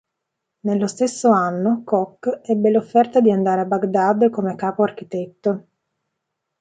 [0.61, 5.67] Nello stesso anno, Koch ebbe l'offerta di andare a Bagdad come capo architetto.